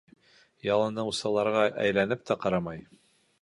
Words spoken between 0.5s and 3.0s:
Ялыныусыларға әйләнеп тә ҡарамай.